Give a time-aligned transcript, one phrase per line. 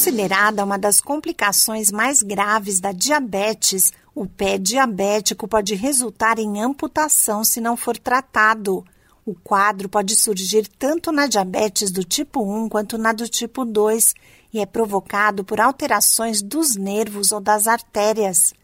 [0.00, 7.44] Considerada uma das complicações mais graves da diabetes, o pé diabético pode resultar em amputação
[7.44, 8.82] se não for tratado.
[9.26, 14.14] O quadro pode surgir tanto na diabetes do tipo 1 quanto na do tipo 2
[14.54, 18.54] e é provocado por alterações dos nervos ou das artérias.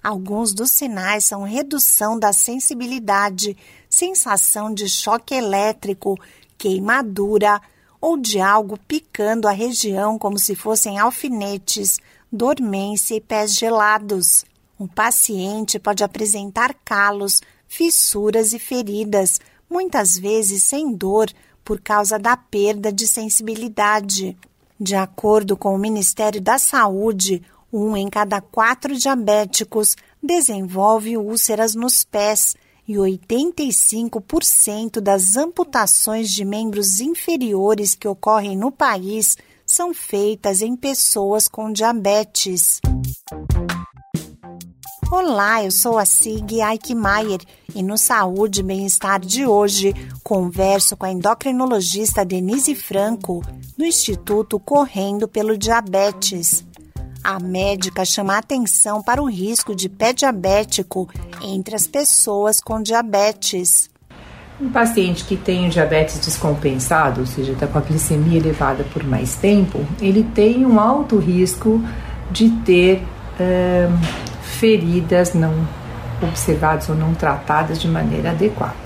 [0.00, 3.56] Alguns dos sinais são redução da sensibilidade,
[3.90, 6.16] sensação de choque elétrico,
[6.56, 7.60] queimadura
[8.04, 11.98] ou de algo picando a região como se fossem alfinetes,
[12.30, 14.44] dormência e pés gelados.
[14.78, 21.30] O paciente pode apresentar calos, fissuras e feridas, muitas vezes sem dor
[21.64, 24.36] por causa da perda de sensibilidade.
[24.78, 32.04] De acordo com o Ministério da Saúde, um em cada quatro diabéticos desenvolve úlceras nos
[32.04, 32.54] pés
[32.86, 41.48] e 85% das amputações de membros inferiores que ocorrem no país são feitas em pessoas
[41.48, 42.80] com diabetes.
[45.10, 47.40] Olá, eu sou a Sig Eichmeier
[47.74, 53.42] e no Saúde e Bem-Estar de hoje converso com a endocrinologista Denise Franco,
[53.76, 56.64] do Instituto Correndo pelo Diabetes.
[57.24, 61.08] A médica chama atenção para o risco de pé diabético
[61.42, 63.88] entre as pessoas com diabetes.
[64.60, 69.36] Um paciente que tem diabetes descompensado, ou seja, está com a glicemia elevada por mais
[69.36, 71.82] tempo, ele tem um alto risco
[72.30, 73.02] de ter
[74.42, 75.66] feridas não
[76.22, 78.84] observadas ou não tratadas de maneira adequada.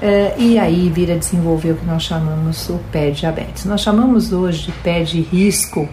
[0.00, 3.66] Uh, e aí vir a desenvolver o que nós chamamos o pé diabetes.
[3.66, 5.86] Nós chamamos hoje de pé de risco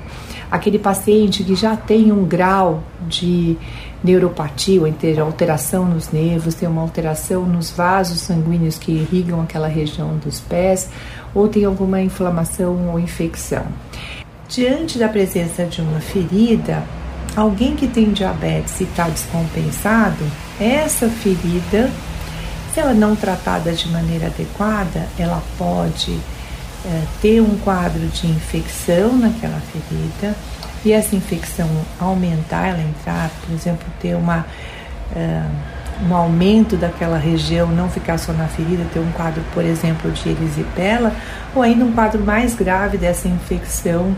[0.49, 3.57] aquele paciente que já tem um grau de
[4.03, 9.67] neuropatia, ou seja, alteração nos nervos, tem uma alteração nos vasos sanguíneos que irrigam aquela
[9.67, 10.89] região dos pés,
[11.33, 13.65] ou tem alguma inflamação ou infecção.
[14.47, 16.83] Diante da presença de uma ferida,
[17.35, 20.23] alguém que tem diabetes e está descompensado,
[20.59, 21.91] essa ferida,
[22.73, 26.17] se ela não tratada de maneira adequada, ela pode
[26.85, 30.35] é, ter um quadro de infecção naquela ferida
[30.85, 34.45] e essa infecção aumentar, ela entrar, por exemplo, ter uma,
[35.15, 35.43] é,
[36.07, 40.29] um aumento daquela região, não ficar só na ferida, ter um quadro, por exemplo, de
[40.29, 41.13] erisipela,
[41.55, 44.15] ou ainda um quadro mais grave dessa infecção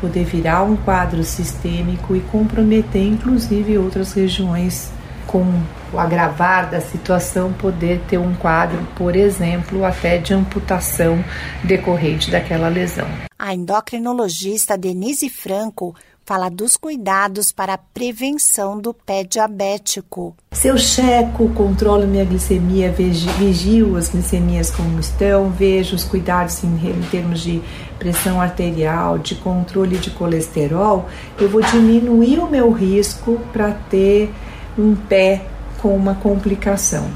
[0.00, 4.92] poder virar um quadro sistêmico e comprometer inclusive outras regiões
[5.28, 5.44] com
[5.92, 11.22] o agravar da situação, poder ter um quadro, por exemplo, até de amputação
[11.62, 13.06] decorrente daquela lesão.
[13.38, 15.94] A endocrinologista Denise Franco
[16.28, 20.36] fala dos cuidados para a prevenção do pé diabético.
[20.52, 26.68] Se eu checo, controlo minha glicemia, vigio as glicemias como estão, vejo os cuidados em,
[26.68, 27.62] em termos de
[27.98, 31.08] pressão arterial, de controle de colesterol,
[31.40, 34.30] eu vou diminuir o meu risco para ter
[34.78, 35.42] um pé
[35.82, 37.08] com uma complicação.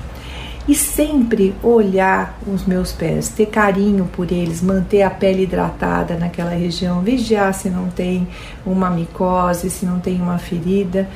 [0.66, 6.52] E sempre olhar os meus pés, ter carinho por eles, manter a pele hidratada naquela
[6.52, 8.28] região, vigiar se não tem
[8.64, 11.08] uma micose, se não tem uma ferida,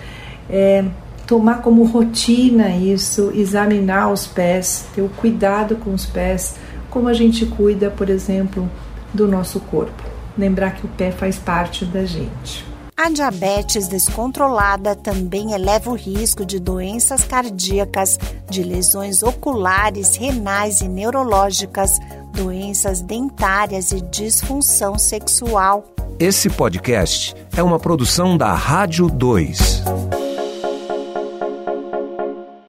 [0.50, 0.84] é,
[1.28, 6.56] tomar como rotina isso, examinar os pés, ter o cuidado com os pés,
[6.90, 8.68] como a gente cuida, por exemplo,
[9.14, 10.02] do nosso corpo.
[10.36, 12.75] Lembrar que o pé faz parte da gente.
[12.98, 18.18] A diabetes descontrolada também eleva o risco de doenças cardíacas,
[18.48, 21.98] de lesões oculares, renais e neurológicas,
[22.32, 25.84] doenças dentárias e disfunção sexual.
[26.18, 30.15] Esse podcast é uma produção da Rádio 2.